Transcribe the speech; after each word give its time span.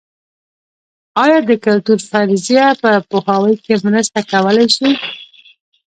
ایا 1.23 1.39
د 1.49 1.51
کلتور 1.65 1.99
فرضیه 2.11 2.67
په 2.81 2.91
پوهاوي 3.09 3.55
کې 3.63 3.73
مرسته 3.87 4.19
کولای 4.31 4.67
شي؟ 4.75 4.89